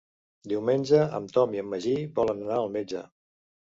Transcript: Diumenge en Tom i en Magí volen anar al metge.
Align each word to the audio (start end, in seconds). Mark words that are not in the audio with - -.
Diumenge 0.53 1.01
en 1.19 1.29
Tom 1.37 1.53
i 1.57 1.61
en 1.65 1.69
Magí 1.75 1.95
volen 2.21 2.43
anar 2.47 2.59
al 2.63 2.77
metge. 2.79 3.05